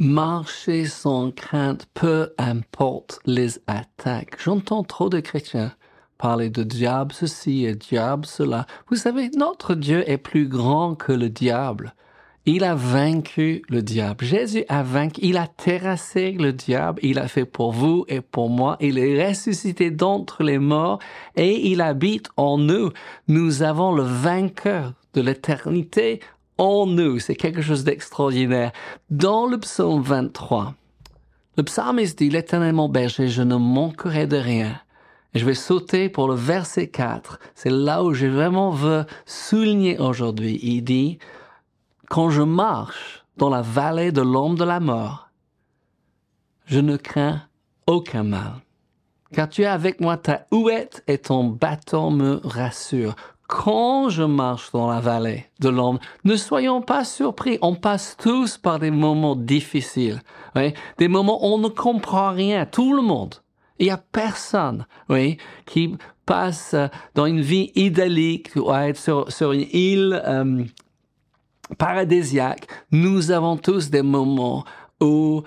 Marcher 0.00 0.84
sans 0.84 1.32
crainte, 1.32 1.88
peu 1.92 2.32
importe 2.38 3.18
les 3.26 3.58
attaques. 3.66 4.40
J'entends 4.40 4.84
trop 4.84 5.08
de 5.08 5.18
chrétiens 5.18 5.72
parler 6.18 6.50
de 6.50 6.62
diable 6.62 7.12
ceci 7.12 7.64
et 7.64 7.74
diable 7.74 8.24
cela. 8.24 8.66
Vous 8.88 8.94
savez, 8.94 9.28
notre 9.36 9.74
Dieu 9.74 10.08
est 10.08 10.18
plus 10.18 10.46
grand 10.46 10.94
que 10.94 11.10
le 11.10 11.28
diable. 11.28 11.94
Il 12.46 12.62
a 12.62 12.76
vaincu 12.76 13.62
le 13.68 13.82
diable. 13.82 14.24
Jésus 14.24 14.64
a 14.68 14.84
vaincu, 14.84 15.20
il 15.24 15.36
a 15.36 15.48
terrassé 15.48 16.30
le 16.30 16.52
diable, 16.52 17.00
il 17.02 17.18
a 17.18 17.26
fait 17.26 17.44
pour 17.44 17.72
vous 17.72 18.04
et 18.06 18.20
pour 18.20 18.50
moi, 18.50 18.76
il 18.78 18.98
est 18.98 19.28
ressuscité 19.28 19.90
d'entre 19.90 20.44
les 20.44 20.60
morts 20.60 21.00
et 21.34 21.70
il 21.70 21.80
habite 21.80 22.28
en 22.36 22.56
nous. 22.56 22.92
Nous 23.26 23.62
avons 23.64 23.90
le 23.90 24.04
vainqueur 24.04 24.92
de 25.14 25.22
l'éternité 25.22 26.20
en 26.58 26.86
nous. 26.86 27.18
C'est 27.18 27.36
quelque 27.36 27.62
chose 27.62 27.84
d'extraordinaire. 27.84 28.72
Dans 29.10 29.46
le 29.46 29.58
psaume 29.58 30.02
23, 30.02 30.74
le 31.56 31.62
psalmiste 31.62 32.18
dit, 32.18 32.30
l'éternel 32.30 32.74
mon 32.74 32.88
berger, 32.88 33.28
je 33.28 33.42
ne 33.42 33.56
manquerai 33.56 34.26
de 34.26 34.36
rien. 34.36 34.80
Et 35.34 35.38
je 35.38 35.44
vais 35.44 35.54
sauter 35.54 36.08
pour 36.08 36.28
le 36.28 36.34
verset 36.34 36.88
4. 36.88 37.38
C'est 37.54 37.70
là 37.70 38.02
où 38.02 38.14
je 38.14 38.26
vraiment 38.26 38.70
veux 38.70 39.04
souligner 39.26 39.98
aujourd'hui. 39.98 40.58
Il 40.62 40.82
dit, 40.82 41.18
quand 42.08 42.30
je 42.30 42.42
marche 42.42 43.24
dans 43.36 43.50
la 43.50 43.62
vallée 43.62 44.12
de 44.12 44.22
l'ombre 44.22 44.58
de 44.58 44.64
la 44.64 44.80
mort, 44.80 45.30
je 46.64 46.80
ne 46.80 46.96
crains 46.96 47.42
aucun 47.86 48.22
mal. 48.22 48.54
Car 49.32 49.48
tu 49.48 49.62
es 49.62 49.66
avec 49.66 50.00
moi, 50.00 50.16
ta 50.16 50.46
houette 50.50 51.02
et 51.06 51.18
ton 51.18 51.44
bâton 51.44 52.10
me 52.10 52.40
rassurent. 52.44 53.16
Quand 53.48 54.10
je 54.10 54.22
marche 54.22 54.70
dans 54.72 54.88
la 54.88 55.00
vallée 55.00 55.46
de 55.58 55.70
l'ombre, 55.70 56.00
ne 56.24 56.36
soyons 56.36 56.82
pas 56.82 57.04
surpris. 57.04 57.58
On 57.62 57.74
passe 57.74 58.14
tous 58.18 58.58
par 58.58 58.78
des 58.78 58.90
moments 58.90 59.34
difficiles, 59.34 60.20
des 60.98 61.08
moments 61.08 61.42
où 61.42 61.54
on 61.54 61.58
ne 61.58 61.68
comprend 61.68 62.30
rien. 62.30 62.66
Tout 62.66 62.94
le 62.94 63.00
monde. 63.02 63.36
Il 63.78 63.86
n'y 63.86 63.90
a 63.90 63.96
personne, 63.96 64.86
oui, 65.08 65.38
qui 65.64 65.96
passe 66.26 66.74
dans 67.14 67.24
une 67.24 67.40
vie 67.40 67.72
idyllique, 67.74 68.50
ou 68.54 68.70
être 68.70 68.98
sur, 68.98 69.32
sur 69.32 69.52
une 69.52 69.66
île 69.72 70.20
euh, 70.26 70.64
paradisiaque, 71.78 72.66
nous 72.90 73.30
avons 73.30 73.56
tous 73.56 73.88
des 73.88 74.02
moments 74.02 74.64
où 75.00 75.42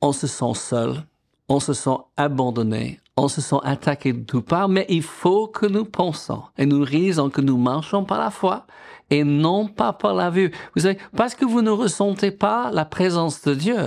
on 0.00 0.12
se 0.12 0.26
sent 0.26 0.54
seul, 0.54 1.04
on 1.48 1.60
se 1.60 1.74
sent 1.74 1.96
abandonné, 2.16 3.00
on 3.16 3.28
se 3.28 3.40
sent 3.40 3.56
attaqué 3.62 4.12
de 4.12 4.24
tout 4.24 4.42
part, 4.42 4.68
mais 4.68 4.86
il 4.88 5.02
faut 5.02 5.46
que 5.46 5.66
nous 5.66 5.84
pensons 5.84 6.42
et 6.58 6.66
nous 6.66 6.82
réalisons 6.82 7.30
que 7.30 7.40
nous 7.40 7.56
marchons 7.56 8.04
par 8.04 8.18
la 8.18 8.30
foi 8.30 8.66
et 9.10 9.22
non 9.22 9.68
pas 9.68 9.92
par 9.92 10.14
la 10.14 10.30
vue. 10.30 10.50
Vous 10.74 10.82
savez, 10.82 10.98
parce 11.16 11.34
que 11.34 11.44
vous 11.44 11.62
ne 11.62 11.70
ressentez 11.70 12.32
pas 12.32 12.70
la 12.72 12.84
présence 12.84 13.42
de 13.42 13.54
Dieu, 13.54 13.78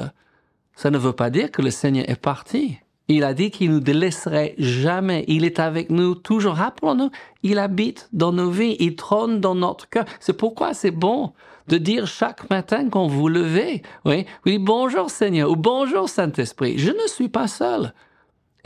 ça 0.75 0.91
ne 0.91 0.97
veut 0.97 1.13
pas 1.13 1.29
dire 1.29 1.51
que 1.51 1.61
le 1.61 1.71
Seigneur 1.71 2.05
est 2.07 2.21
parti. 2.21 2.77
Il 3.09 3.23
a 3.23 3.33
dit 3.33 3.51
qu'il 3.51 3.71
nous 3.71 3.79
délaisserait 3.79 4.53
jamais. 4.57 5.23
Il 5.27 5.45
est 5.45 5.59
avec 5.59 5.89
nous 5.89 6.13
toujours. 6.13 6.55
Rappelons-nous, 6.55 7.09
il 7.41 7.57
habite 7.57 8.09
dans 8.11 8.33
nos 8.33 8.49
vies. 8.49 8.75
Il 8.79 8.97
trône 8.97 9.39
dans 9.39 9.55
notre 9.55 9.89
cœur. 9.89 10.03
C'est 10.19 10.33
pourquoi 10.33 10.73
c'est 10.73 10.91
bon 10.91 11.31
de 11.69 11.77
dire 11.77 12.05
chaque 12.05 12.49
matin 12.49 12.89
quand 12.89 13.07
vous 13.07 13.29
levez, 13.29 13.81
oui, 14.05 14.25
oui, 14.45 14.57
bonjour 14.57 15.09
Seigneur 15.09 15.49
ou 15.49 15.55
bonjour 15.55 16.09
Saint-Esprit. 16.09 16.77
Je 16.77 16.91
ne 16.91 17.07
suis 17.07 17.29
pas 17.29 17.47
seul. 17.47 17.93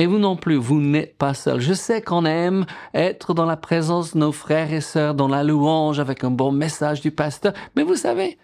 Et 0.01 0.07
vous 0.07 0.17
non 0.17 0.35
plus, 0.35 0.55
vous 0.55 0.81
n'êtes 0.81 1.15
pas 1.15 1.35
seul. 1.35 1.59
Je 1.59 1.73
sais 1.73 2.01
qu'on 2.01 2.25
aime 2.25 2.65
être 2.95 3.35
dans 3.35 3.45
la 3.45 3.55
présence 3.55 4.15
de 4.15 4.17
nos 4.17 4.31
frères 4.31 4.73
et 4.73 4.81
sœurs, 4.81 5.13
dans 5.13 5.27
la 5.27 5.43
louange, 5.43 5.99
avec 5.99 6.23
un 6.23 6.31
bon 6.31 6.51
message 6.51 7.01
du 7.01 7.11
pasteur. 7.11 7.53
Mais 7.75 7.83
vous 7.83 7.95
savez, 7.95 8.39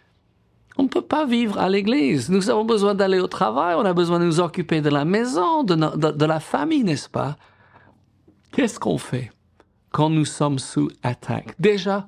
on 0.78 0.84
ne 0.84 0.88
peut 0.88 1.02
pas 1.02 1.26
vivre 1.26 1.58
à 1.58 1.68
l'église. 1.68 2.30
Nous 2.30 2.52
avons 2.52 2.64
besoin 2.64 2.94
d'aller 2.94 3.20
au 3.20 3.26
travail, 3.26 3.74
on 3.76 3.86
a 3.86 3.94
besoin 3.94 4.20
de 4.20 4.26
nous 4.26 4.40
occuper 4.40 4.82
de 4.82 4.92
la 4.92 5.04
maison, 5.04 5.64
de, 5.64 5.74
de, 5.74 6.26
la 6.26 6.40
famille, 6.40 6.84
n'est-ce 6.84 7.10
pas? 7.10 7.38
Qu'est-ce 8.52 8.80
qu'on 8.80 9.00
fait 9.00 9.32
quand 9.90 10.12
nous 10.12 10.26
sommes 10.26 10.60
sous 10.60 10.90
attaque? 11.02 11.56
Déjà, 11.58 12.08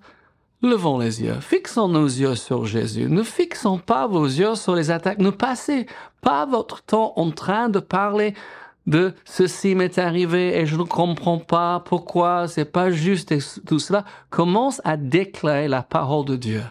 levons 0.62 1.00
les 1.00 1.24
yeux, 1.24 1.40
fixons 1.42 1.88
nos 1.88 2.06
yeux 2.06 2.36
sur 2.36 2.68
Jésus. 2.68 3.10
Ne 3.10 3.24
fixons 3.24 3.80
pas 3.80 4.06
vos 4.06 4.26
yeux 4.26 4.54
sur 4.54 4.76
les 4.76 4.92
attaques. 4.92 5.18
Ne 5.18 5.32
passez 5.32 5.88
pas 6.22 6.46
votre 6.46 6.84
temps 6.84 7.14
en 7.16 7.32
train 7.32 7.68
de 7.68 7.80
parler 7.80 8.36
de 8.88 9.14
ceci 9.26 9.76
m'est 9.76 9.98
arrivé 9.98 10.58
et 10.58 10.66
je 10.66 10.76
ne 10.76 10.84
comprends 10.84 11.38
pas 11.38 11.80
pourquoi, 11.82 12.48
c'est 12.48 12.66
pas 12.66 12.90
juste 12.90 13.32
et 13.32 13.40
tout 13.66 13.80
cela. 13.80 14.06
Commence 14.30 14.82
à 14.84 14.98
déclarer 14.98 15.68
la 15.68 15.84
parole 15.84 16.26
de 16.26 16.36
Dieu. 16.36 16.64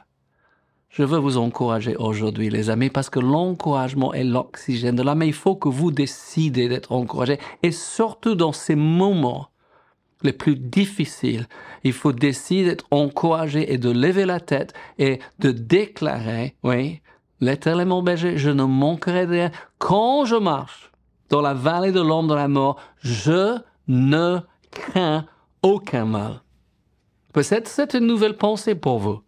Je 0.90 1.04
veux 1.04 1.18
vous 1.18 1.36
encourager 1.36 1.94
aujourd'hui, 1.96 2.50
les 2.50 2.70
amis, 2.70 2.90
parce 2.90 3.10
que 3.10 3.20
l'encouragement 3.20 4.14
est 4.14 4.24
l'oxygène 4.24 4.96
de 4.96 5.02
l'âme. 5.02 5.22
Il 5.22 5.34
faut 5.34 5.54
que 5.54 5.68
vous 5.68 5.90
décidez 5.92 6.68
d'être 6.68 6.92
encouragés. 6.92 7.38
Et 7.62 7.72
surtout 7.72 8.34
dans 8.34 8.52
ces 8.52 8.74
moments 8.74 9.50
les 10.22 10.32
plus 10.32 10.56
difficiles, 10.56 11.46
il 11.84 11.92
faut 11.92 12.12
décider 12.12 12.64
d'être 12.64 12.86
encouragé 12.90 13.72
et 13.72 13.78
de 13.78 13.90
lever 13.90 14.24
la 14.24 14.40
tête 14.40 14.72
et 14.98 15.20
de 15.38 15.52
déclarer, 15.52 16.56
oui, 16.64 17.00
l'éternel 17.40 17.86
mon 17.86 18.02
berger, 18.02 18.36
je 18.36 18.50
ne 18.50 18.64
manquerai 18.64 19.26
de 19.26 19.32
rien. 19.32 19.50
Quand 19.78 20.24
je 20.24 20.34
marche 20.34 20.87
dans 21.28 21.40
la 21.40 21.54
vallée 21.54 21.92
de 21.92 22.00
l'ombre 22.00 22.30
de 22.30 22.34
la 22.34 22.48
mort, 22.48 22.76
je 23.00 23.58
ne 23.86 24.38
crains 24.70 25.24
aucun 25.62 26.04
mal. 26.04 26.42
Peut-être 27.32 27.68
c'est 27.68 27.94
une 27.94 28.06
nouvelle 28.06 28.36
pensée 28.36 28.74
pour 28.74 28.98
vous 28.98 29.20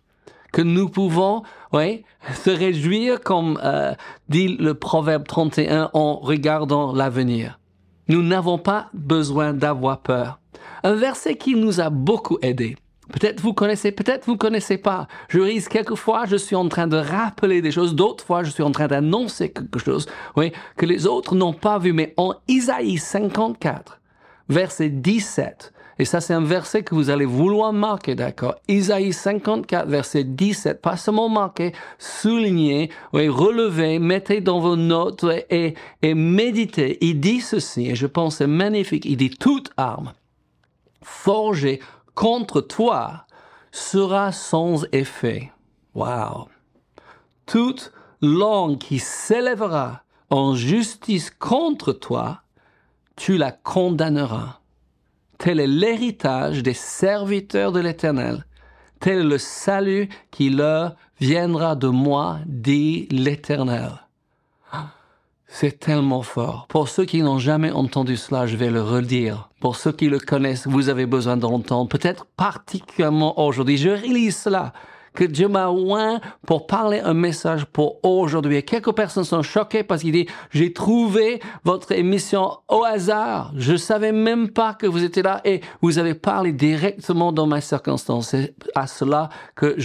que 0.53 0.63
nous 0.63 0.89
pouvons 0.89 1.43
oui, 1.73 2.05
se 2.35 2.51
réjouir, 2.51 3.21
comme 3.21 3.59
euh, 3.63 3.95
dit 4.29 4.49
le 4.49 4.75
Proverbe 4.75 5.27
31, 5.27 5.91
en 5.93 6.17
regardant 6.17 6.93
l'avenir. 6.93 7.61
Nous 8.09 8.23
n'avons 8.23 8.59
pas 8.59 8.89
besoin 8.93 9.53
d'avoir 9.53 10.01
peur. 10.01 10.41
Un 10.83 10.95
verset 10.95 11.37
qui 11.37 11.55
nous 11.55 11.81
a 11.81 11.91
beaucoup 11.91 12.39
aidé. 12.43 12.77
Peut-être 13.11 13.41
vous 13.41 13.53
connaissez, 13.53 13.93
peut-être 13.93 14.27
vous 14.27 14.37
connaissez 14.37 14.79
pas. 14.79 15.09
Je 15.29 15.41
risque 15.41 15.73
quelquefois, 15.73 16.25
je 16.27 16.37
suis 16.37 16.57
en 16.57 16.69
train 16.69 16.87
de 16.87 16.97
rappeler 16.97 17.63
des 17.63 17.71
choses, 17.71 17.95
d'autres 17.95 18.25
fois, 18.25 18.43
je 18.43 18.51
suis 18.51 18.63
en 18.63 18.71
train 18.71 18.87
d'annoncer 18.87 19.51
quelque 19.51 19.79
chose, 19.79 20.07
oui, 20.37 20.53
que 20.77 20.87
les 20.87 21.07
autres 21.07 21.35
n'ont 21.35 21.53
pas 21.53 21.79
vu. 21.79 21.93
Mais 21.93 22.15
en 22.17 22.35
Isaïe 22.49 22.99
54, 22.99 24.01
verset 24.49 24.91
17, 24.91 25.73
et 26.01 26.07
ça, 26.07 26.23
c'est 26.23 26.33
un 26.33 26.43
verset 26.43 26.83
que 26.83 26.95
vous 26.95 27.11
allez 27.11 27.27
vouloir 27.27 27.75
marquer, 27.75 28.15
d'accord? 28.15 28.55
Isaïe 28.69 29.13
54, 29.13 29.87
verset 29.87 30.25
17. 30.25 30.81
Pas 30.81 30.97
seulement 30.97 31.29
marquer, 31.29 31.75
souligner, 31.99 32.91
oui, 33.13 33.29
relever, 33.29 33.99
mettez 33.99 34.41
dans 34.41 34.61
vos 34.61 34.77
notes 34.77 35.27
et, 35.51 35.75
et 36.01 36.15
méditez. 36.15 36.97
Il 37.03 37.21
dit 37.21 37.43
ceci, 37.43 37.91
et 37.91 37.95
je 37.95 38.07
pense 38.07 38.37
c'est 38.37 38.47
magnifique. 38.47 39.05
Il 39.05 39.19
dit 39.19 39.29
toute 39.29 39.73
arme 39.77 40.15
forgée 41.03 41.81
contre 42.15 42.61
toi 42.61 43.27
sera 43.73 44.33
sans 44.33 44.85
effet. 44.93 45.53
Wow. 45.95 46.49
Toute 47.47 47.93
langue 48.21 48.79
qui 48.79 48.99
s'élèvera 48.99 50.03
en 50.31 50.55
justice 50.55 51.31
contre 51.31 51.93
toi, 51.93 52.43
tu 53.17 53.37
la 53.37 53.53
condamneras. 53.53 54.61
Tel 55.39 55.59
est 55.59 55.67
l'héritage 55.67 56.63
des 56.63 56.75
serviteurs 56.75 57.73
de 57.73 57.81
l'Éternel. 57.81 58.45
Tel 59.01 59.21
est 59.21 59.25
le 59.25 59.39
salut 59.39 60.09
qui 60.31 60.51
leur 60.51 60.95
viendra 61.19 61.75
de 61.75 61.89
moi, 61.89 62.39
dit 62.47 63.09
l'Éternel. 63.11 63.93
C'est 65.53 65.81
tellement 65.81 66.23
fort. 66.23 66.67
Pour 66.69 66.89
ceux 66.89 67.05
qui 67.05 67.23
n'ont 67.23 67.41
jamais 67.41 67.73
entendu 67.73 68.17
cela, 68.17 68.47
je 68.47 68.57
vais 68.57 68.71
le 68.71 68.83
redire. 68.83 69.51
Pour 69.61 69.77
ceux 69.77 69.93
qui 69.93 70.09
le 70.09 70.21
connaissent, 70.21 70.67
vous 70.67 70.89
avez 70.89 71.07
besoin 71.07 71.37
d'entendre. 71.37 71.89
Peut-être 71.89 72.25
particulièrement 72.25 73.39
aujourd'hui. 73.45 73.77
Je 73.77 73.91
relis 73.91 74.31
cela 74.31 74.73
que 75.13 75.25
Dieu 75.25 75.49
m'a 75.49 75.69
oint 75.69 76.21
pour 76.47 76.69
parler 76.69 77.01
un 77.01 77.15
message 77.15 77.65
pour 77.65 77.99
aujourd'hui. 78.05 78.57
Et 78.57 78.63
quelques 78.63 78.93
personnes 78.93 79.25
sont 79.25 79.43
choquées 79.43 79.83
parce 79.83 80.03
qu'il 80.03 80.13
dit, 80.13 80.27
j'ai 80.53 80.73
trouvé 80.73 81.41
votre 81.65 81.91
émission 81.93 82.59
au 82.69 82.85
hasard. 82.85 83.53
Je 83.57 83.75
savais 83.77 84.13
même 84.13 84.51
pas 84.51 84.75
que 84.75 84.87
vous 84.87 85.03
étiez 85.03 85.23
là 85.23 85.41
et 85.45 85.63
vous 85.83 85.99
avez 85.99 86.15
parlé 86.15 86.53
directement 86.53 87.33
dans 87.33 87.49
ma 87.49 87.61
circonstance. 87.61 88.29
C'est 88.29 88.55
à 88.77 88.87
cela 88.87 89.29
que 89.57 89.77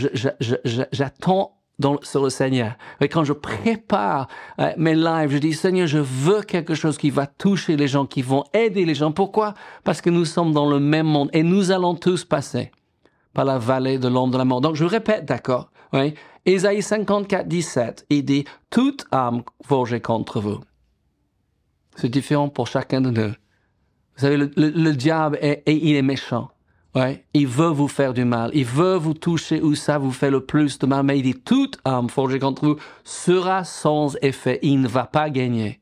j'attends 0.92 1.56
sur 2.04 2.24
le 2.24 2.30
Seigneur. 2.30 2.76
Et 3.02 3.10
quand 3.10 3.24
je 3.24 3.34
prépare 3.34 4.28
euh, 4.60 4.72
mes 4.78 4.96
lives, 4.96 5.32
je 5.32 5.38
dis, 5.38 5.54
Seigneur, 5.54 5.88
je 5.88 5.98
veux 5.98 6.42
quelque 6.42 6.74
chose 6.74 6.98
qui 6.98 7.10
va 7.10 7.28
toucher 7.28 7.76
les 7.76 7.88
gens, 7.88 8.06
qui 8.06 8.22
vont 8.22 8.44
aider 8.54 8.86
les 8.86 8.96
gens. 8.96 9.12
Pourquoi? 9.12 9.54
Parce 9.84 10.02
que 10.02 10.10
nous 10.10 10.26
sommes 10.26 10.54
dans 10.54 10.70
le 10.70 10.80
même 10.80 11.08
monde 11.08 11.30
et 11.34 11.44
nous 11.44 11.72
allons 11.72 11.96
tous 11.96 12.24
passer 12.24 12.72
par 13.34 13.46
la 13.46 13.58
vallée 13.58 14.00
de 14.00 14.08
l'ombre 14.08 14.34
de 14.34 14.38
la 14.38 14.46
mort. 14.46 14.62
Donc, 14.62 14.76
je 14.76 14.86
répète, 14.86 15.26
d'accord, 15.26 15.70
oui. 15.94 16.14
Ésaïe 16.46 16.84
54, 16.84 17.48
17, 17.48 18.06
il 18.10 18.24
dit, 18.24 18.46
toute 18.70 19.06
âme 19.12 19.44
forgée 19.66 20.00
contre 20.00 20.40
vous. 20.40 20.60
C'est 21.96 22.10
différent 22.10 22.50
pour 22.50 22.68
chacun 22.68 23.02
de 23.02 23.10
nous. 23.10 23.30
Vous 23.30 24.22
savez, 24.22 24.38
le, 24.38 24.92
diable, 24.92 25.38
est, 25.42 25.64
il 25.66 25.96
est 25.96 26.02
méchant. 26.02 26.50
Ouais, 26.96 27.26
il 27.34 27.48
veut 27.48 27.68
vous 27.68 27.90
faire 27.90 28.14
du 28.14 28.24
mal, 28.24 28.52
il 28.54 28.64
veut 28.64 28.96
vous 28.96 29.14
toucher 29.14 29.62
où 29.62 29.76
ça 29.76 29.98
vous 29.98 30.12
fait 30.12 30.32
le 30.32 30.46
plus 30.46 30.80
de 30.80 30.86
mal, 30.86 31.04
mais 31.04 31.20
il 31.20 31.24
dit 31.24 31.34
toute 31.34 31.78
arme 31.84 32.10
forgée 32.10 32.40
contre 32.40 32.66
vous 32.66 32.78
sera 33.04 33.66
sans 33.66 34.16
effet, 34.22 34.60
il 34.62 34.80
ne 34.80 34.88
va 34.88 35.04
pas 35.04 35.30
gagner. 35.30 35.82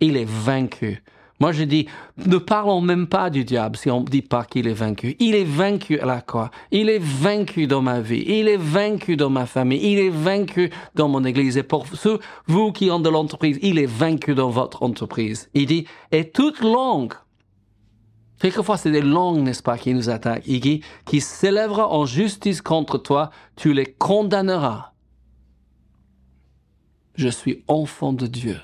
Il 0.00 0.16
est 0.16 0.28
vaincu. 0.28 1.02
Moi, 1.40 1.52
je 1.52 1.64
dis, 1.64 1.86
ne 2.24 2.38
parlons 2.38 2.80
même 2.80 3.06
pas 3.06 3.28
du 3.28 3.44
diable 3.44 3.76
si 3.76 3.90
on 3.90 4.00
ne 4.00 4.06
dit 4.06 4.22
pas 4.22 4.44
qu'il 4.44 4.66
est 4.66 4.72
vaincu. 4.72 5.16
Il 5.18 5.34
est 5.34 5.44
vaincu 5.44 6.00
à 6.00 6.06
la 6.06 6.22
croix. 6.22 6.50
Il 6.70 6.88
est 6.88 7.02
vaincu 7.02 7.66
dans 7.66 7.82
ma 7.82 8.00
vie. 8.00 8.24
Il 8.26 8.48
est 8.48 8.56
vaincu 8.56 9.16
dans 9.16 9.28
ma 9.28 9.44
famille. 9.44 9.80
Il 9.82 9.98
est 9.98 10.08
vaincu 10.10 10.70
dans 10.94 11.08
mon 11.08 11.24
église. 11.24 11.58
Et 11.58 11.62
pour 11.62 11.86
ceux, 11.86 12.20
vous 12.46 12.72
qui 12.72 12.90
ont 12.90 13.00
de 13.00 13.10
l'entreprise, 13.10 13.58
il 13.60 13.78
est 13.78 13.90
vaincu 13.90 14.34
dans 14.34 14.48
votre 14.48 14.82
entreprise. 14.82 15.50
Il 15.52 15.66
dit, 15.66 15.86
et 16.10 16.30
toute 16.30 16.60
langue 16.60 17.12
Quelquefois, 18.38 18.76
c'est 18.76 18.90
des 18.90 19.00
langues, 19.00 19.38
n'est-ce 19.38 19.62
pas, 19.62 19.78
qui 19.78 19.94
nous 19.94 20.10
attaquent. 20.10 20.44
Dit, 20.44 20.82
qui 21.04 21.20
s'élèvera 21.20 21.88
en 21.88 22.04
justice 22.04 22.60
contre 22.60 22.98
toi, 22.98 23.30
tu 23.56 23.72
les 23.72 23.86
condamneras. 23.86 24.92
Je 27.14 27.28
suis 27.28 27.64
enfant 27.66 28.12
de 28.12 28.26
Dieu. 28.26 28.60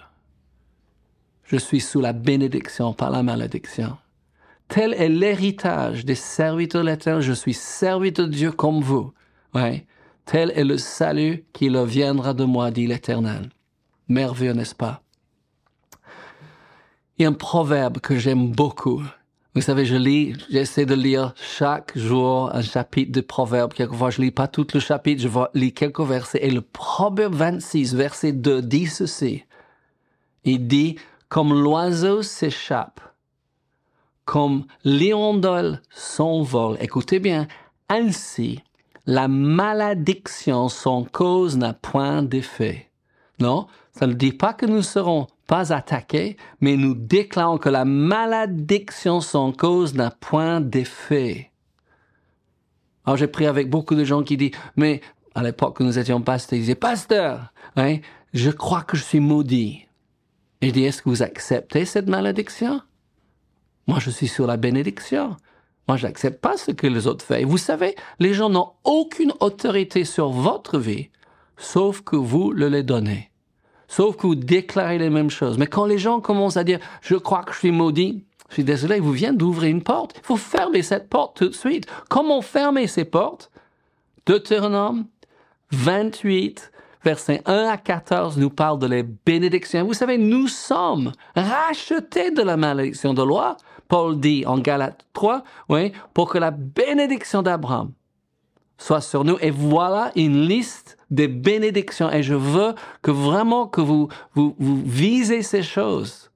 Je 1.45 1.57
suis 1.57 1.81
sous 1.81 2.01
la 2.01 2.13
bénédiction, 2.13 2.93
par 2.93 3.11
la 3.11 3.23
malédiction. 3.23 3.97
Tel 4.69 4.95
est 4.95 5.09
l'héritage 5.09 6.05
des 6.05 6.15
serviteurs 6.15 6.83
de 6.83 6.89
l'Éternel. 6.89 7.23
Je 7.23 7.33
suis 7.33 7.55
serviteur 7.55 8.27
de 8.27 8.33
Dieu 8.33 8.53
comme 8.53 8.81
vous. 8.81 9.13
Tel 10.25 10.51
est 10.55 10.65
le 10.65 10.79
salut 10.79 11.45
qui 11.53 11.69
le 11.69 11.85
viendra 11.85 12.35
de 12.35 12.45
moi, 12.45 12.71
dit 12.71 12.87
l'Éternel. 12.87 13.51
Merveilleux, 14.09 14.53
n'est-ce 14.53 14.75
pas? 14.75 15.03
Il 17.17 17.23
y 17.23 17.27
a 17.27 17.29
un 17.29 17.35
proverbe 17.35 17.99
que 18.01 18.19
j'aime 18.19 18.51
beaucoup 18.51 19.03
vous 19.55 19.61
savez, 19.61 19.85
je 19.85 19.97
lis, 19.97 20.35
j'essaie 20.49 20.87
de 20.87 20.95
lire 20.95 21.35
chaque 21.37 21.97
jour 21.97 22.55
un 22.55 22.63
chapitre 22.63 23.13
de 23.13 23.21
Proverbe. 23.21 23.75
Quelquefois, 23.75 24.09
je 24.09 24.23
lis 24.23 24.31
pas 24.31 24.49
tout 24.49 24.67
le 24.73 24.81
chapitre, 24.81 25.21
je 25.21 25.29
lis 25.59 25.75
quelques 25.75 26.01
versets. 26.01 26.39
Et 26.43 26.51
le 26.51 26.63
Proverbe 26.63 27.35
26, 27.35 27.95
verset 27.95 28.33
2 28.33 28.63
dit 28.63 28.87
ceci. 28.87 29.45
Il 30.45 30.67
dit, 30.69 30.97
comme 31.29 31.53
l'oiseau 31.53 32.23
s'échappe, 32.23 33.01
comme 34.25 34.65
l'hirondelle 34.85 35.83
s'envole. 35.91 36.79
Écoutez 36.81 37.19
bien, 37.19 37.47
ainsi, 37.91 38.63
la 39.05 39.29
malédiction 39.29 40.71
sans 40.71 41.05
cause 41.05 41.59
n'a 41.59 41.75
point 41.75 42.23
d'effet. 42.23 42.91
Non, 43.39 43.67
ça 43.93 44.07
ne 44.07 44.15
dit 44.15 44.33
pas 44.33 44.55
que 44.55 44.65
nous 44.65 44.83
serons 44.83 45.27
pas 45.47 45.73
attaqués, 45.73 46.37
mais 46.61 46.77
nous 46.77 46.95
déclarons 46.95 47.59
que 47.59 47.69
la 47.69 47.85
malédiction 47.85 49.21
sans 49.21 49.53
cause 49.53 49.95
n'a 49.95 50.11
point 50.11 50.61
d'effet. 50.61 51.51
Alors 53.05 53.17
j'ai 53.17 53.27
pris 53.27 53.47
avec 53.47 53.69
beaucoup 53.69 53.95
de 53.95 54.05
gens 54.05 54.23
qui 54.23 54.37
disent, 54.37 54.53
mais 54.77 55.01
à 55.35 55.43
l'époque 55.43 55.79
que 55.79 55.83
nous 55.83 55.99
étions 55.99 56.21
pasteurs, 56.23 56.57
ils 56.57 56.63
disaient, 56.63 56.75
pasteur, 56.75 57.53
hein, 57.77 57.99
je 58.33 58.51
crois 58.51 58.83
que 58.83 58.97
je 58.97 59.03
suis 59.03 59.21
maudit. 59.21 59.87
Et 60.61 60.69
je 60.69 60.73
dis, 60.73 60.85
est-ce 60.85 61.03
que 61.03 61.09
vous 61.09 61.23
acceptez 61.23 61.85
cette 61.85 62.09
malédiction? 62.09 62.81
Moi, 63.89 63.99
je 63.99 64.11
suis 64.11 64.29
sur 64.29 64.47
la 64.47 64.57
bénédiction. 64.57 65.37
Moi, 65.89 65.97
je 65.97 66.07
n'accepte 66.07 66.41
pas 66.41 66.57
ce 66.57 66.71
que 66.71 66.87
les 66.87 67.09
autres 67.09 67.25
font. 67.25 67.35
Et 67.35 67.45
vous 67.45 67.59
savez, 67.59 67.97
les 68.21 68.33
gens 68.33 68.49
n'ont 68.49 68.73
aucune 68.85 69.33
autorité 69.41 70.05
sur 70.05 70.31
votre 70.31 70.79
vie, 70.79 71.11
sauf 71.57 72.03
que 72.03 72.15
vous 72.15 72.53
le 72.53 72.69
les 72.69 72.85
donnez. 72.85 73.32
Sauf 73.93 74.17
que 74.17 74.27
vous 74.27 74.35
déclarez 74.35 74.97
les 74.97 75.11
mêmes 75.11 75.29
choses. 75.29 75.59
Mais 75.59 75.67
quand 75.67 75.85
les 75.85 75.99
gens 75.99 76.23
commencent 76.23 76.57
à 76.57 76.65
dire, 76.65 76.79
je 77.03 77.15
crois 77.15 77.43
que 77.43 77.53
je 77.53 77.59
suis 77.59 77.73
maudit, 77.73 78.25
je 78.49 78.55
suis 78.55 78.65
désolé, 78.65 79.01
vous 79.01 79.13
venez 79.13 79.33
d'ouvrir 79.33 79.71
une 79.71 79.83
porte. 79.83 80.15
Il 80.17 80.25
faut 80.25 80.39
fermer 80.39 80.81
cette 80.81 81.11
porte 81.11 81.37
tout 81.37 81.49
de 81.51 81.55
suite. 81.55 81.87
Comment 82.09 82.41
fermer 82.41 82.87
ces 82.87 83.05
portes? 83.05 83.51
Deutéronome 84.25 85.05
28, 85.73 86.73
versets 87.05 87.43
1 87.45 87.67
à 87.67 87.77
14 87.77 88.39
nous 88.39 88.49
parle 88.49 88.79
de 88.79 88.87
les 88.87 89.03
bénédictions. 89.03 89.85
Vous 89.85 89.93
savez, 89.93 90.17
nous 90.17 90.49
sommes 90.49 91.13
rachetés 91.37 92.31
de 92.31 92.41
la 92.41 92.57
malédiction 92.57 93.13
de 93.13 93.23
loi. 93.23 93.59
Paul 93.89 94.19
dit 94.19 94.45
en 94.47 94.57
Galates 94.57 95.05
3, 95.13 95.45
oui, 95.69 95.93
pour 96.15 96.31
que 96.31 96.39
la 96.39 96.51
bénédiction 96.51 97.43
d'Abraham 97.43 97.91
soit 98.83 99.01
sur 99.01 99.25
nous. 99.25 99.39
Et 99.41 99.51
voilà 99.51 100.11
une 100.17 100.47
liste 100.47 100.99
des 101.11 101.29
bénédictions. 101.29 102.11
Et 102.11 102.23
je 102.23 102.35
veux 102.35 102.75
que 103.01 103.11
vraiment 103.11 103.67
que 103.67 103.81
vous, 103.81 104.09
vous, 104.35 104.57
vous 104.59 104.83
visez 104.85 105.43
ces 105.43 105.63
choses. 105.63 106.31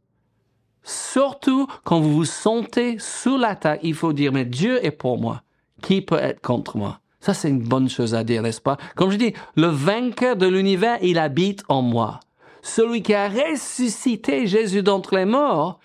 Surtout 0.83 1.67
quand 1.85 1.99
vous 1.99 2.15
vous 2.15 2.25
sentez 2.25 2.99
sous 2.99 3.37
l'attaque, 3.37 3.81
il 3.83 3.95
faut 3.95 4.13
dire, 4.13 4.33
mais 4.33 4.45
Dieu 4.45 4.85
est 4.85 4.93
pour 4.93 5.19
moi. 5.19 5.43
Qui 5.83 6.01
peut 6.01 6.19
être 6.19 6.41
contre 6.41 6.77
moi? 6.77 7.01
Ça, 7.21 7.35
c'est 7.35 7.49
une 7.49 7.63
bonne 7.63 7.89
chose 7.89 8.15
à 8.15 8.23
dire, 8.23 8.43
n'est-ce 8.43 8.61
pas? 8.61 8.77
Comme 8.95 9.11
je 9.11 9.17
dis, 9.17 9.35
le 9.57 9.67
vainqueur 9.67 10.37
de 10.37 10.47
l'univers, 10.47 10.99
il 11.03 11.19
habite 11.19 11.65
en 11.69 11.83
moi. 11.83 12.21
Celui 12.63 13.03
qui 13.03 13.15
a 13.15 13.29
ressuscité 13.29 14.47
Jésus 14.47 14.83
d'entre 14.83 15.17
les 15.17 15.25
morts, 15.25 15.81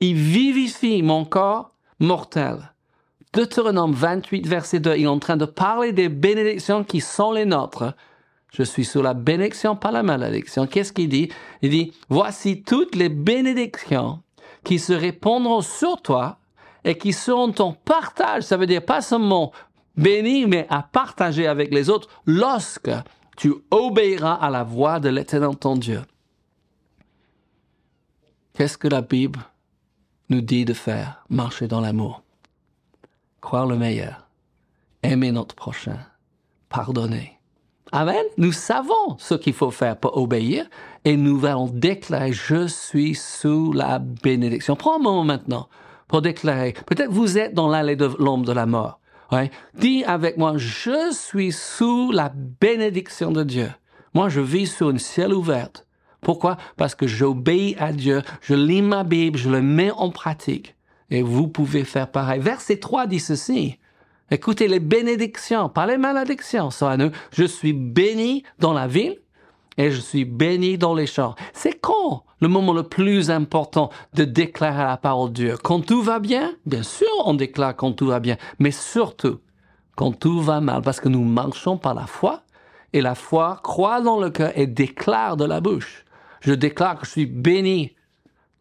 il 0.00 0.14
vivifie 0.14 1.02
mon 1.02 1.24
corps 1.26 1.72
mortel. 2.00 2.71
Deutéronome 3.32 3.92
28, 3.94 4.46
verset 4.46 4.80
2, 4.80 4.96
il 4.96 5.04
est 5.04 5.06
en 5.06 5.18
train 5.18 5.38
de 5.38 5.46
parler 5.46 5.92
des 5.92 6.10
bénédictions 6.10 6.84
qui 6.84 7.00
sont 7.00 7.32
les 7.32 7.46
nôtres. 7.46 7.94
Je 8.52 8.62
suis 8.62 8.84
sous 8.84 9.00
la 9.00 9.14
bénédiction, 9.14 9.74
pas 9.74 9.90
la 9.90 10.02
malédiction. 10.02 10.66
Qu'est-ce 10.66 10.92
qu'il 10.92 11.08
dit? 11.08 11.30
Il 11.62 11.70
dit, 11.70 11.92
voici 12.10 12.62
toutes 12.62 12.94
les 12.94 13.08
bénédictions 13.08 14.22
qui 14.64 14.78
se 14.78 14.92
répondront 14.92 15.62
sur 15.62 16.02
toi 16.02 16.38
et 16.84 16.98
qui 16.98 17.14
seront 17.14 17.52
ton 17.52 17.72
partage. 17.72 18.42
Ça 18.42 18.58
veut 18.58 18.66
dire 18.66 18.84
pas 18.84 19.00
seulement 19.00 19.52
béni, 19.96 20.44
mais 20.46 20.66
à 20.68 20.82
partager 20.82 21.46
avec 21.46 21.72
les 21.72 21.88
autres 21.88 22.10
lorsque 22.26 22.90
tu 23.38 23.54
obéiras 23.70 24.34
à 24.34 24.50
la 24.50 24.62
voix 24.62 25.00
de 25.00 25.08
l'éternel 25.08 25.56
ton 25.56 25.76
Dieu. 25.76 26.02
Qu'est-ce 28.52 28.76
que 28.76 28.88
la 28.88 29.00
Bible 29.00 29.40
nous 30.28 30.42
dit 30.42 30.66
de 30.66 30.74
faire? 30.74 31.24
Marcher 31.30 31.66
dans 31.66 31.80
l'amour 31.80 32.22
croire 33.42 33.66
le 33.66 33.76
meilleur, 33.76 34.28
aimer 35.02 35.32
notre 35.32 35.54
prochain, 35.54 35.98
pardonner. 36.70 37.38
Amen. 37.92 38.24
Nous 38.38 38.52
savons 38.52 39.18
ce 39.18 39.34
qu'il 39.34 39.52
faut 39.52 39.70
faire 39.70 39.98
pour 39.98 40.16
obéir 40.16 40.64
et 41.04 41.18
nous 41.18 41.44
allons 41.44 41.66
déclarer 41.66 42.32
je 42.32 42.66
suis 42.66 43.14
sous 43.14 43.72
la 43.72 43.98
bénédiction. 43.98 44.76
Prends 44.76 44.96
un 44.96 45.02
moment 45.02 45.24
maintenant 45.24 45.68
pour 46.08 46.22
déclarer. 46.22 46.72
Peut-être 46.86 47.10
vous 47.10 47.36
êtes 47.36 47.52
dans 47.52 47.68
l'allée 47.68 47.96
de 47.96 48.10
l'ombre 48.18 48.46
de 48.46 48.52
la 48.52 48.64
mort. 48.64 48.98
Ouais. 49.30 49.50
Dis 49.74 50.04
avec 50.04 50.38
moi 50.38 50.54
je 50.56 51.12
suis 51.12 51.52
sous 51.52 52.12
la 52.12 52.32
bénédiction 52.60 53.30
de 53.30 53.42
Dieu. 53.42 53.70
Moi, 54.14 54.28
je 54.28 54.40
vis 54.40 54.66
sur 54.66 54.90
une 54.90 54.98
ciel 54.98 55.32
ouverte. 55.32 55.86
Pourquoi? 56.20 56.58
Parce 56.76 56.94
que 56.94 57.06
j'obéis 57.06 57.74
à 57.78 57.92
Dieu, 57.92 58.22
je 58.42 58.54
lis 58.54 58.82
ma 58.82 59.04
Bible, 59.04 59.38
je 59.38 59.48
le 59.48 59.62
mets 59.62 59.90
en 59.90 60.10
pratique. 60.10 60.76
Et 61.12 61.20
vous 61.20 61.46
pouvez 61.46 61.84
faire 61.84 62.10
pareil. 62.10 62.40
Verset 62.40 62.78
3 62.78 63.06
dit 63.06 63.20
ceci. 63.20 63.78
Écoutez 64.30 64.66
les 64.66 64.80
bénédictions, 64.80 65.68
pas 65.68 65.86
les 65.86 65.98
malédictions. 65.98 66.70
Ça, 66.70 66.96
je 67.32 67.44
suis 67.44 67.74
béni 67.74 68.44
dans 68.58 68.72
la 68.72 68.86
ville 68.86 69.18
et 69.76 69.90
je 69.90 70.00
suis 70.00 70.24
béni 70.24 70.78
dans 70.78 70.94
les 70.94 71.06
champs. 71.06 71.34
C'est 71.52 71.78
quand 71.78 72.24
le 72.40 72.48
moment 72.48 72.72
le 72.72 72.84
plus 72.84 73.30
important 73.30 73.90
de 74.14 74.24
déclarer 74.24 74.84
la 74.84 74.96
parole 74.96 75.28
de 75.28 75.34
Dieu? 75.34 75.56
Quand 75.62 75.84
tout 75.84 76.00
va 76.00 76.18
bien? 76.18 76.54
Bien 76.64 76.82
sûr, 76.82 77.06
on 77.26 77.34
déclare 77.34 77.76
quand 77.76 77.92
tout 77.92 78.06
va 78.06 78.18
bien, 78.18 78.38
mais 78.58 78.70
surtout 78.70 79.38
quand 79.96 80.12
tout 80.12 80.40
va 80.40 80.62
mal, 80.62 80.80
parce 80.80 80.98
que 80.98 81.10
nous 81.10 81.24
marchons 81.24 81.76
par 81.76 81.92
la 81.92 82.06
foi 82.06 82.42
et 82.94 83.02
la 83.02 83.14
foi 83.14 83.60
croit 83.62 84.00
dans 84.00 84.18
le 84.18 84.30
cœur 84.30 84.52
et 84.56 84.66
déclare 84.66 85.36
de 85.36 85.44
la 85.44 85.60
bouche. 85.60 86.06
Je 86.40 86.54
déclare 86.54 86.98
que 86.98 87.04
je 87.04 87.10
suis 87.10 87.26
béni 87.26 87.92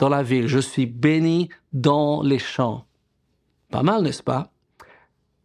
dans 0.02 0.10
la 0.10 0.24
ville, 0.24 0.48
je 0.48 0.58
suis 0.58 0.88
béni 0.88 1.50
dans 1.74 2.24
les 2.24 2.40
champs. 2.40 2.86
Pas 3.70 3.84
mal, 3.84 4.02
n'est-ce 4.02 4.24
pas? 4.24 4.48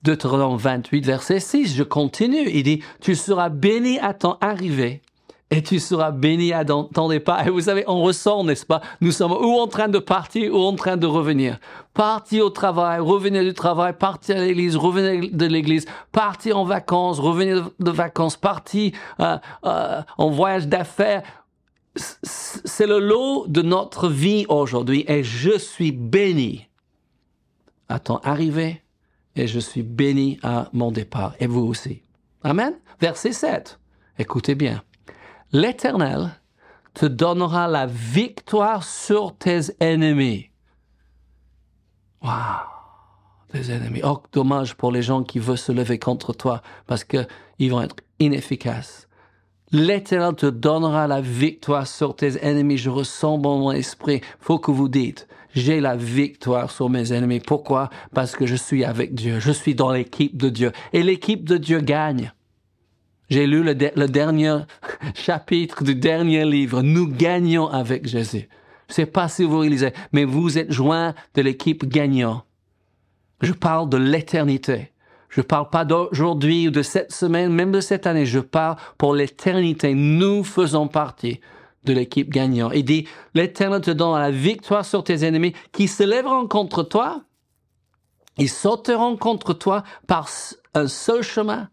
Deutéronome 0.03 0.57
28, 0.57 1.05
verset 1.05 1.41
6, 1.41 1.77
je 1.77 1.83
continue. 1.83 2.49
Il 2.49 2.63
dit, 2.63 2.83
tu 3.03 3.15
seras 3.15 3.51
béni 3.51 3.99
à 3.99 4.15
ton 4.15 4.39
arrivée 4.41 5.03
et 5.51 5.63
tu 5.63 5.79
seras 5.79 6.11
béni 6.11 6.55
à 6.55 6.65
ton 6.65 7.09
départ. 7.09 7.47
Et 7.47 7.51
vous 7.51 7.61
savez, 7.61 7.85
on 7.87 8.01
ressent, 8.01 8.45
n'est-ce 8.45 8.65
pas? 8.65 8.81
Nous 9.03 9.13
sommes 9.13 9.33
ou 9.33 9.59
en 9.59 9.67
train 9.67 9.89
de 9.89 9.99
partir 9.99 10.55
ou 10.55 10.59
en 10.59 10.75
train 10.75 10.97
de 10.97 11.07
revenir. 11.07 11.59
Partir 11.93 12.47
au 12.47 12.51
travail, 12.51 12.99
revenir 12.99 13.43
du 13.43 13.53
travail, 13.53 13.93
partir 13.93 14.39
à 14.39 14.41
l'église, 14.41 14.75
revenir 14.77 15.31
de 15.31 15.47
l'église, 15.47 15.85
partir 16.13 16.57
en 16.57 16.65
vacances, 16.65 17.19
revenir 17.19 17.69
de 17.79 17.91
vacances, 17.91 18.39
partir 18.39 18.93
euh, 19.21 19.37
euh, 19.67 20.01
en 20.17 20.31
voyage 20.31 20.67
d'affaires 20.67 21.23
c'est 21.97 22.87
le 22.87 22.99
lot 22.99 23.47
de 23.49 23.63
notre 23.63 24.09
vie 24.09 24.47
aujourd'hui 24.49 25.05
et 25.09 25.25
je 25.25 25.59
suis 25.59 25.93
béni 25.93 26.69
à 27.89 27.99
ton 27.99 28.17
arrivée 28.19 28.83
et 29.35 29.47
je 29.47 29.59
suis 29.59 29.83
béni 29.83 30.39
à 30.43 30.69
mon 30.73 30.91
départ 30.91 31.35
et 31.41 31.47
vous 31.47 31.63
aussi. 31.63 32.03
Amen. 32.43 32.75
Verset 33.01 33.33
7. 33.33 33.79
Écoutez 34.19 34.55
bien. 34.55 34.83
L'Éternel 35.53 36.31
te 36.95 37.07
donnera 37.07 37.69
la 37.69 37.87
victoire 37.87 38.83
sur 38.85 39.37
tes 39.37 39.61
ennemis. 39.81 40.51
Wow. 42.23 42.31
les 43.53 43.71
ennemis. 43.71 44.01
Oh, 44.03 44.23
dommage 44.33 44.75
pour 44.75 44.91
les 44.91 45.03
gens 45.03 45.23
qui 45.23 45.39
veulent 45.39 45.59
se 45.59 45.73
lever 45.73 45.99
contre 45.99 46.33
toi 46.33 46.63
parce 46.87 47.05
que 47.05 47.27
ils 47.59 47.71
vont 47.71 47.83
être 47.83 47.97
inefficaces. 48.19 49.06
L'Éternel 49.73 50.35
te 50.35 50.47
donnera 50.47 51.09
la 51.09 51.21
victoire 51.21 51.87
sur 51.87 52.15
tes 52.15 52.45
ennemis. 52.45 52.79
Je 52.79 52.91
ressens 52.91 53.39
dans 53.39 53.59
mon 53.59 53.73
esprit. 53.73 54.21
Faut 54.39 54.59
que 54.59 54.71
vous 54.71 54.89
dites, 54.89 55.27
j'ai 55.55 55.81
la 55.81 55.97
victoire 55.97 56.71
sur 56.71 56.89
mes 56.89 57.13
ennemis. 57.13 57.41
Pourquoi? 57.41 57.91
Parce 58.15 58.37
que 58.37 58.47
je 58.47 58.55
suis 58.55 58.85
avec 58.85 59.15
Dieu. 59.15 59.41
Je 59.41 59.51
suis 59.51 59.75
dans 59.75 59.91
l'équipe 59.91 60.37
de 60.37 60.51
Dieu. 60.51 60.73
Et 60.93 61.03
l'équipe 61.03 61.45
de 61.45 61.57
Dieu 61.57 61.81
gagne. 61.81 62.33
J'ai 63.29 63.47
lu 63.49 63.65
le, 63.65 63.75
dernier 63.75 64.59
chapitre 65.15 65.83
du 65.83 65.97
dernier 65.97 66.45
livre. 66.45 66.83
Nous 66.83 67.09
gagnons 67.09 67.67
avec 67.67 68.07
Jésus. 68.07 68.49
Je 68.89 68.95
sais 68.95 69.07
pas 69.07 69.29
si 69.29 69.43
vous 69.43 69.59
réalisez, 69.59 69.93
mais 70.13 70.25
vous 70.25 70.59
êtes 70.59 70.71
joint 70.71 71.13
de 71.35 71.43
l'équipe 71.43 71.85
gagnant. 71.89 72.45
Je 73.41 73.53
parle 73.53 73.89
de 73.89 73.97
l'éternité. 73.97 74.93
Je 75.37 75.43
parle 75.43 75.69
pas 75.69 75.85
d'aujourd'hui 75.85 76.69
ou 76.69 76.71
de 76.71 76.81
cette 76.81 77.13
semaine, 77.13 77.53
même 77.53 77.71
de 77.71 77.83
cette 77.83 78.07
année. 78.07 78.25
Je 78.25 78.41
parle 78.41 78.77
pour 78.97 79.15
l'éternité. 79.15 79.93
Nous 79.93 80.43
faisons 80.43 80.89
partie 80.89 81.43
de 81.85 81.93
l'équipe 81.93 82.31
gagnante. 82.31 82.73
Il 82.75 82.87
dit, 82.87 83.07
l'éternel 83.35 83.83
te 83.83 83.91
donne 83.91 84.19
la 84.19 84.31
victoire 84.31 84.87
sur 84.87 85.05
tes 85.05 85.27
ennemis 85.27 85.53
qui 85.73 85.89
se 85.89 86.05
lèveront 86.05 86.49
contre 86.49 86.83
toi. 86.85 87.21
Ils 88.39 88.49
sauteront 88.49 89.19
contre 89.19 89.53
toi 89.53 89.85
par 90.07 90.27
un 90.73 90.89
seul 90.89 91.21
chemin 91.21 91.69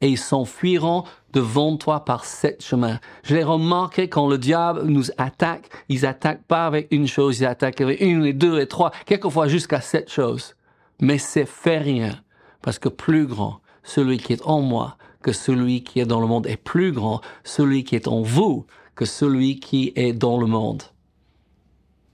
et 0.00 0.08
ils 0.08 0.18
s'enfuiront 0.18 1.04
devant 1.32 1.76
toi 1.76 2.04
par 2.04 2.24
sept 2.24 2.64
chemins. 2.64 2.98
Je 3.22 3.36
l'ai 3.36 3.44
remarqué 3.44 4.08
quand 4.08 4.26
le 4.26 4.38
diable 4.38 4.82
nous 4.86 5.12
attaque, 5.18 5.68
ils 5.88 6.04
attaquent 6.04 6.46
pas 6.48 6.66
avec 6.66 6.88
une 6.90 7.06
chose, 7.06 7.38
ils 7.38 7.46
attaquent 7.46 7.80
avec 7.80 8.00
une 8.00 8.24
et 8.24 8.32
deux 8.32 8.58
et 8.58 8.66
trois, 8.66 8.90
quelquefois 9.06 9.46
jusqu'à 9.46 9.80
sept 9.80 10.10
choses. 10.10 10.56
Mais 11.00 11.18
c'est 11.18 11.46
fait 11.46 11.78
rien 11.78 12.23
parce 12.64 12.78
que 12.78 12.88
plus 12.88 13.26
grand, 13.26 13.60
celui 13.82 14.16
qui 14.16 14.32
est 14.32 14.42
en 14.46 14.62
moi, 14.62 14.96
que 15.22 15.32
celui 15.32 15.84
qui 15.84 16.00
est 16.00 16.06
dans 16.06 16.20
le 16.20 16.26
monde 16.26 16.46
est 16.46 16.56
plus 16.56 16.92
grand, 16.92 17.20
celui 17.44 17.84
qui 17.84 17.94
est 17.94 18.08
en 18.08 18.22
vous, 18.22 18.64
que 18.94 19.04
celui 19.04 19.60
qui 19.60 19.92
est 19.96 20.14
dans 20.14 20.38
le 20.38 20.46
monde. 20.46 20.82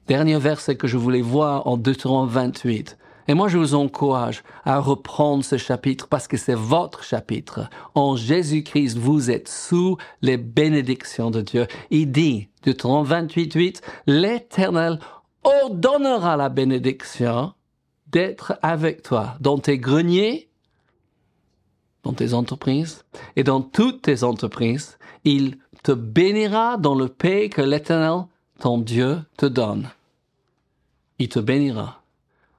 Dernier 0.09 0.39
verset 0.39 0.75
que 0.75 0.89
je 0.89 0.97
voulais 0.97 1.23
voir 1.23 1.69
en 1.69 1.77
Deutéronome 1.77 2.29
28. 2.29 2.99
Et 3.29 3.35
moi, 3.35 3.47
je 3.47 3.59
vous 3.59 3.77
encourage 3.77 4.43
à 4.65 4.81
reprendre 4.81 5.45
ce 5.45 5.57
chapitre 5.57 6.09
parce 6.09 6.27
que 6.27 6.37
c'est 6.37 6.57
votre 6.57 7.05
chapitre. 7.05 7.71
En 7.95 8.17
Jésus-Christ, 8.17 8.99
vous 8.99 9.31
êtes 9.31 9.49
sous 9.49 9.99
les 10.21 10.37
bénédictions 10.37 11.31
de 11.31 11.43
Dieu. 11.43 11.69
Il 11.91 12.11
dit, 12.11 12.49
Deutéronome 12.65 13.07
28, 13.07 13.55
8, 13.55 13.83
l'Éternel 14.09 14.99
ordonnera 15.45 16.37
la 16.37 16.49
bénédiction 16.49 17.53
d'être 18.13 18.59
avec 18.63 19.03
toi 19.03 19.37
dans 19.41 19.59
tes 19.59 19.79
greniers, 19.79 20.49
dans 22.03 22.13
tes 22.13 22.35
entreprises 22.35 23.05
et 23.37 23.45
dans 23.45 23.61
toutes 23.61 24.03
tes 24.03 24.25
entreprises. 24.25 24.99
Il 25.25 25.59
te 25.83 25.93
bénira 25.93 26.77
dans 26.77 26.95
le 26.95 27.09
paix 27.09 27.49
que 27.49 27.63
l'Éternel, 27.63 28.25
ton 28.59 28.79
Dieu, 28.79 29.21
te 29.37 29.47
donne. 29.47 29.91
Il 31.19 31.29
te 31.29 31.39
bénira. 31.39 32.01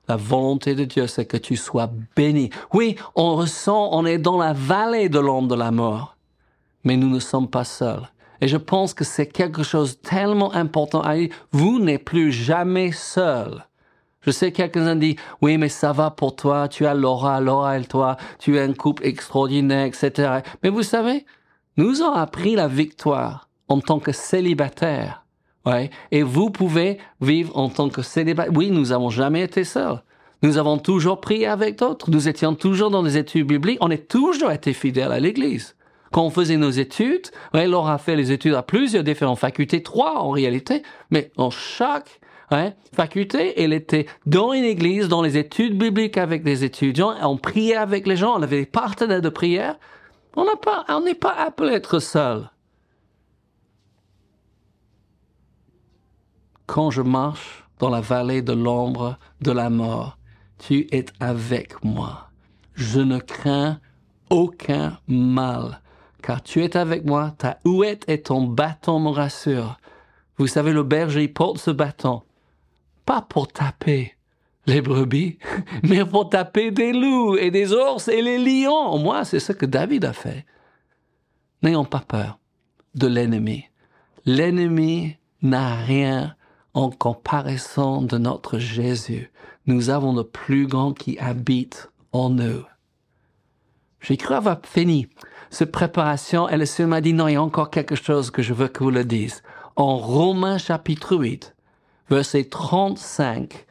La 0.08 0.16
volonté 0.18 0.76
de 0.76 0.84
Dieu, 0.84 1.08
c'est 1.08 1.26
que 1.26 1.38
tu 1.38 1.56
sois 1.56 1.90
béni. 2.16 2.50
Oui, 2.74 2.96
on 3.16 3.36
ressent, 3.36 3.90
on 3.92 4.06
est 4.06 4.18
dans 4.18 4.38
la 4.38 4.54
vallée 4.54 5.10
de 5.10 5.20
l'ombre 5.20 5.48
de 5.48 5.56
la 5.56 5.72
mort, 5.72 6.18
mais 6.84 6.98
nous 6.98 7.10
ne 7.10 7.20
sommes 7.20 7.50
pas 7.50 7.64
seuls. 7.64 8.10
Et 8.42 8.48
je 8.48 8.58
pense 8.58 8.94
que 8.94 9.04
c'est 9.04 9.28
quelque 9.28 9.64
chose 9.64 10.02
tellement 10.02 10.54
important 10.54 11.02
à 11.02 11.16
dire. 11.16 11.30
Vous 11.52 11.80
n'êtes 11.80 12.04
plus 12.04 12.32
jamais 12.32 12.92
seul. 12.92 13.66
Je 14.22 14.32
sais 14.32 14.52
quelqu'un 14.52 14.96
dit, 14.96 15.16
oui, 15.42 15.58
mais 15.58 15.70
ça 15.70 15.94
va 15.94 16.12
pour 16.12 16.36
toi, 16.36 16.68
tu 16.68 16.86
as 16.86 16.94
Laura, 16.94 17.42
Laura 17.42 17.78
et 17.78 17.84
toi, 17.84 18.18
tu 18.38 18.60
as 18.60 18.64
un 18.64 18.74
couple 18.74 19.06
extraordinaire, 19.06 19.86
etc. 19.86 20.40
Mais 20.64 20.70
vous 20.70 20.84
savez, 20.84 21.26
nous 21.78 22.02
avons 22.02 22.14
appris 22.14 22.56
la 22.56 22.68
victoire 22.68 23.50
en 23.68 23.80
tant 23.80 24.00
que 24.00 24.12
célibataire. 24.12 25.26
Ouais. 25.66 25.90
Et 26.12 26.24
vous 26.24 26.50
pouvez 26.50 27.00
vivre 27.20 27.58
en 27.58 27.70
tant 27.70 27.90
que 27.90 28.02
célibataire. 28.02 28.54
Oui, 28.56 28.70
nous 28.70 28.88
n'avons 28.88 29.10
jamais 29.10 29.42
été 29.42 29.64
seuls. 29.64 30.02
Nous 30.44 30.58
avons 30.58 30.78
toujours 30.78 31.22
prié 31.22 31.48
avec 31.48 31.78
d'autres. 31.78 32.10
Nous 32.10 32.28
étions 32.28 32.56
toujours 32.56 32.90
dans 32.90 33.04
des 33.04 33.18
études 33.18 33.48
bibliques. 33.48 33.78
On 33.82 33.92
est 33.92 34.08
toujours 34.08 34.52
été 34.52 34.74
fidèles 34.74 35.12
à 35.12 35.20
l'Église. 35.20 35.76
Quand 36.12 36.24
on 36.24 36.30
faisait 36.30 36.58
nos 36.58 36.72
études, 36.72 37.28
ouais, 37.54 37.68
Laura 37.68 37.94
a 37.94 37.98
fait 37.98 38.16
les 38.16 38.32
études 38.32 38.56
à 38.56 38.64
plusieurs 38.64 39.04
différentes 39.04 39.40
facultés, 39.40 39.82
trois 39.82 40.20
en 40.20 40.32
réalité, 40.32 40.84
mais 41.10 41.32
en 41.38 41.52
chaque 41.52 42.20
hein, 42.52 42.74
faculté, 42.94 43.62
elle 43.62 43.74
était 43.74 44.06
dans 44.26 44.54
une 44.54 44.64
église, 44.64 45.08
dans 45.08 45.22
les 45.22 45.38
études 45.38 45.78
bibliques 45.78 46.18
avec 46.18 46.44
des 46.44 46.64
étudiants, 46.64 47.16
on 47.22 47.38
priait 47.38 47.76
avec 47.76 48.08
les 48.08 48.16
gens, 48.16 48.38
on 48.38 48.44
avait 48.44 48.60
des 48.60 48.66
partenaires 48.66 49.22
de 49.22 49.30
prière. 49.30 49.78
On 50.36 50.46
n'a 50.46 50.56
pas, 50.56 50.86
on 50.88 51.02
n'est 51.02 51.16
pas 51.16 51.34
appelé 51.34 51.72
à 51.72 51.76
être 51.76 52.00
seul. 52.00 52.50
Quand 56.66 56.90
je 56.90 57.02
marche 57.02 57.66
dans 57.80 57.90
la 57.90 58.00
vallée 58.00 58.42
de 58.42 58.54
l'ombre 58.54 59.18
de 59.42 59.52
la 59.52 59.70
mort, 59.70 60.18
tu 60.58 60.88
es 60.92 61.06
avec 61.20 61.84
moi. 61.84 62.30
Je 62.76 63.02
ne 63.02 63.20
crains 63.20 63.80
aucun 64.30 64.98
mal, 65.08 65.82
car 66.22 66.42
tu 66.42 66.64
es 66.64 66.78
avec 66.78 67.04
moi, 67.04 67.34
ta 67.38 67.60
houette 67.66 68.06
et 68.08 68.22
ton 68.22 68.44
bâton 68.44 69.00
me 69.00 69.10
rassurent. 69.10 69.78
Vous 70.38 70.48
savez, 70.48 70.72
le 70.72 70.84
berger 70.84 71.28
porte 71.28 71.58
ce 71.58 71.72
bâton 71.72 72.22
pas 73.06 73.22
pour 73.22 73.48
taper 73.48 74.16
les 74.68 74.82
brebis, 74.82 75.38
mais 75.84 76.06
pour 76.06 76.30
taper 76.30 76.72
des 76.72 76.94
loups 76.94 77.38
et 77.38 77.52
des 77.52 77.74
ours 77.74 78.08
et 78.08 78.22
les 78.22 78.38
lions. 78.38 78.98
Moi, 79.00 79.26
c'est 79.26 79.40
ce 79.40 79.52
que 79.52 79.66
David 79.66 80.06
a 80.06 80.14
fait. 80.14 80.46
N'ayons 81.64 81.86
pas 81.86 82.00
peur 82.00 82.40
de 82.96 83.08
l'ennemi. 83.08 83.66
L'ennemi 84.26 85.16
n'a 85.42 85.76
rien 85.76 86.36
en 86.74 86.90
comparaison 86.90 88.02
de 88.02 88.18
notre 88.18 88.60
Jésus. 88.60 89.32
Nous 89.66 89.90
avons 89.90 90.14
le 90.14 90.24
plus 90.24 90.68
grand 90.68 90.94
qui 90.94 91.18
habite 91.20 91.90
en 92.12 92.30
nous. 92.30 92.64
J'ai 94.00 94.18
cru 94.18 94.34
avoir 94.34 94.60
fini 94.64 95.08
cette 95.50 95.72
préparation 95.72 96.50
et 96.50 96.58
le 96.58 96.66
Seigneur 96.66 96.90
m'a 96.90 97.02
dit 97.02 97.14
non, 97.14 97.28
il 97.28 97.34
y 97.34 97.36
a 97.36 97.44
encore 97.44 97.70
quelque 97.70 97.96
chose 97.96 98.32
que 98.32 98.42
je 98.42 98.54
veux 98.54 98.68
que 98.68 98.84
vous 98.84 98.90
le 98.90 99.06
dise. 99.06 99.44
En 99.76 99.98
Romains 99.98 100.58
chapitre 100.58 101.16
8, 101.16 101.56
verset 102.16 102.46
35, 102.46 103.66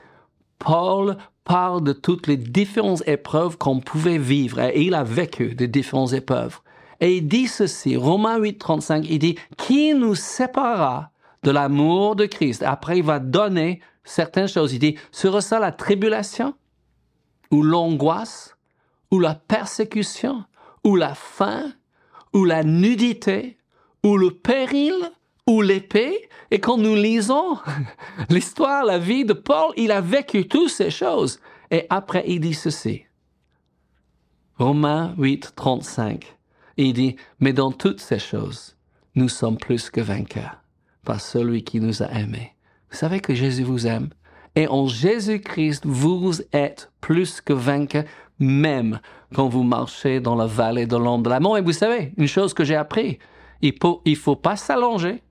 Paul 0.59 1.17
parle 1.45 1.83
de 1.83 1.93
toutes 1.93 2.27
les 2.27 2.37
différentes 2.37 3.07
épreuves 3.07 3.59
qu'on 3.59 3.81
pouvait 3.81 4.19
vivre 4.19 4.61
et 4.61 4.83
il 4.83 4.95
a 4.95 5.05
vécu 5.05 5.55
des 5.55 5.69
différentes 5.69 6.13
épreuves. 6.13 6.61
Et 7.01 7.17
il 7.17 7.29
dit 7.29 7.49
ceci, 7.49 7.97
Romains 7.97 8.39
8, 8.39 8.59
35, 8.59 9.07
il 9.09 9.19
dit, 9.19 9.39
qui 9.57 9.95
nous 9.95 10.15
séparera 10.15 11.11
de 11.43 11.51
l'amour 11.51 12.15
de 12.15 12.27
Christ? 12.27 12.63
Après, 12.63 12.99
il 12.99 13.05
va 13.05 13.19
donner 13.19 13.81
certaines 14.05 14.49
choses. 14.49 14.75
Il 14.75 14.79
dit, 14.79 14.97
sera 15.11 15.41
ça 15.41 15.59
la 15.59 15.73
tribulation? 15.73 16.55
Ou 17.51 17.63
l'angoisse? 17.63 18.57
Ou 19.11 19.19
la 19.19 19.35
persécution? 19.35 20.45
Ou 20.85 20.97
la 20.97 21.15
faim? 21.15 21.73
Ou 22.35 22.45
la 22.45 22.65
nudité? 22.65 23.57
Ou 24.05 24.17
le 24.17 24.31
péril? 24.31 24.95
Ou 25.51 25.63
l'épée? 25.63 26.29
Et 26.53 26.61
quand 26.61 26.77
nous 26.77 26.95
lisons 26.95 27.59
l'histoire, 28.31 28.85
la 28.85 28.99
vie 28.99 29.25
de 29.25 29.33
Paul, 29.33 29.73
il 29.77 29.91
a 29.91 30.01
vécu 30.01 30.47
toutes 30.47 30.71
ces 30.71 30.91
choses. 30.93 31.41
Et 31.73 31.87
après, 31.91 32.23
il 32.29 32.39
dit 32.39 32.55
ceci. 32.55 33.03
Romains 34.59 35.13
8, 35.19 35.55
35. 35.57 36.37
Il 36.77 36.93
dit, 36.93 37.17
mais 37.41 37.53
dans 37.53 37.73
toutes 37.73 37.99
ces 37.99 38.21
choses, 38.21 38.77
nous 39.17 39.29
sommes 39.29 39.57
plus 39.57 39.91
que 39.91 40.01
vainqueurs 40.01 40.63
par 41.05 41.21
celui 41.21 41.65
qui 41.65 41.81
nous 41.81 42.01
a 42.01 42.13
aimés. 42.13 42.55
Vous 42.89 42.97
savez 42.97 43.19
que 43.19 43.35
Jésus 43.35 43.65
vous 43.65 43.89
aime. 43.89 44.11
Et 44.55 44.69
en 44.69 44.87
Jésus-Christ, 44.87 45.83
vous 45.85 46.43
êtes 46.53 46.93
plus 47.01 47.41
que 47.41 47.53
vainqueurs, 47.53 48.05
même 48.39 49.01
quand 49.35 49.49
vous 49.49 49.65
marchez 49.65 50.21
dans 50.21 50.37
la 50.37 50.47
vallée 50.47 50.87
de 50.87 50.97
l'ombre 50.97 51.25
de 51.25 51.31
la 51.31 51.41
mort. 51.41 51.59
Et 51.59 51.63
vous 51.63 51.73
savez, 51.73 52.13
une 52.19 52.29
chose 52.29 52.55
que 52.55 52.63
j'ai 52.63 52.77
appris, 52.77 53.19
il 53.63 53.75
faut, 53.83 54.01
il 54.05 54.17
faut 54.17 54.37
pas 54.37 54.55
s'allonger 54.55 55.25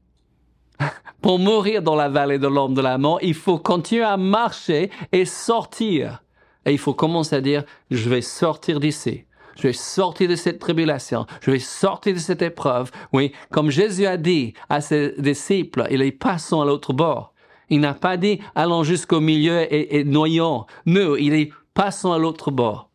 pour 1.22 1.40
mourir 1.40 1.82
dans 1.82 1.96
la 1.96 2.10
vallée 2.10 2.40
de 2.40 2.48
l'ombre 2.48 2.76
de 2.76 2.82
la 2.82 2.98
mort, 2.98 3.20
il 3.22 3.34
faut 3.34 3.58
continuer 3.58 4.04
à 4.04 4.18
marcher 4.18 4.90
et 5.12 5.26
sortir. 5.26 6.24
Et 6.66 6.72
il 6.72 6.78
faut 6.78 6.94
commencer 6.94 7.36
à 7.36 7.42
dire, 7.42 7.64
je 7.90 8.10
vais 8.10 8.22
sortir 8.22 8.80
d'ici. 8.80 9.26
Je 9.56 9.64
vais 9.64 9.74
sortir 9.74 10.30
de 10.30 10.36
cette 10.36 10.60
tribulation. 10.60 11.26
Je 11.42 11.52
vais 11.52 11.60
sortir 11.60 12.14
de 12.14 12.20
cette 12.20 12.42
épreuve. 12.42 12.92
Oui, 13.12 13.34
comme 13.52 13.72
Jésus 13.72 14.06
a 14.06 14.16
dit 14.16 14.54
à 14.70 14.80
ses 14.80 15.16
disciples, 15.18 15.86
il 15.92 16.02
est 16.02 16.12
passons 16.12 16.62
à 16.62 16.66
l'autre 16.66 16.94
bord. 16.94 17.34
Il 17.70 17.82
n'a 17.82 17.94
pas 17.94 18.18
dit 18.18 18.40
allons 18.56 18.84
jusqu'au 18.84 19.20
milieu 19.20 19.62
et, 19.62 20.00
et 20.00 20.04
noyons. 20.04 20.66
Non, 20.86 21.16
il 21.18 21.34
est 21.34 21.52
passons 21.74 22.14
à 22.14 22.18
l'autre 22.18 22.52
bord. 22.52 22.90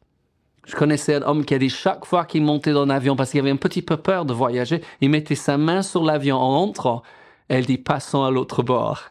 Je 0.66 0.74
connaissais 0.74 1.16
un 1.16 1.22
homme 1.22 1.44
qui 1.44 1.54
a 1.54 1.58
dit 1.58 1.68
chaque 1.68 2.06
fois 2.06 2.24
qu'il 2.24 2.42
montait 2.42 2.72
dans 2.72 2.86
l'avion, 2.86 3.16
parce 3.16 3.30
qu'il 3.30 3.40
avait 3.40 3.50
un 3.50 3.56
petit 3.56 3.82
peu 3.82 3.98
peur 3.98 4.24
de 4.24 4.32
voyager, 4.32 4.80
il 5.02 5.10
mettait 5.10 5.34
sa 5.34 5.58
main 5.58 5.82
sur 5.82 6.02
l'avion 6.02 6.38
en 6.38 6.56
entrant 6.56 7.02
elle 7.48 7.66
dit 7.66 7.78
passons 7.78 8.24
à 8.24 8.30
l'autre 8.30 8.62
bord. 8.62 9.02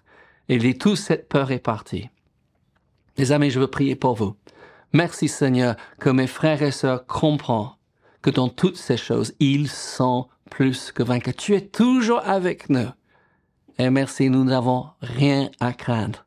Elle 0.47 0.59
dit 0.59 0.77
toute 0.77 0.97
cette 0.97 1.29
peur 1.29 1.51
est 1.51 1.59
partie. 1.59 2.09
Les 3.17 3.31
amis, 3.31 3.49
je 3.49 3.59
veux 3.59 3.67
prier 3.67 3.95
pour 3.95 4.15
vous. 4.15 4.35
Merci 4.91 5.27
Seigneur 5.27 5.75
que 5.99 6.09
mes 6.09 6.27
frères 6.27 6.61
et 6.61 6.71
sœurs 6.71 7.05
comprennent 7.05 7.71
que 8.21 8.29
dans 8.29 8.49
toutes 8.49 8.77
ces 8.77 8.97
choses, 8.97 9.33
ils 9.39 9.69
sont 9.69 10.27
plus 10.49 10.91
que 10.91 11.03
vaincus. 11.03 11.35
Tu 11.35 11.55
es 11.55 11.61
toujours 11.61 12.21
avec 12.25 12.69
nous. 12.69 12.89
Et 13.79 13.89
merci, 13.89 14.29
nous 14.29 14.43
n'avons 14.43 14.87
rien 15.01 15.49
à 15.59 15.73
craindre. 15.73 16.25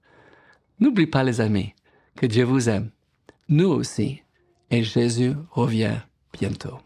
N'oublie 0.81 1.07
pas 1.07 1.25
les 1.25 1.41
amis, 1.41 1.73
que 2.17 2.27
Dieu 2.27 2.45
vous 2.45 2.69
aime. 2.69 2.91
Nous 3.49 3.69
aussi. 3.69 4.23
Et 4.71 4.83
Jésus 4.83 5.35
revient 5.53 5.99
bientôt. 6.33 6.79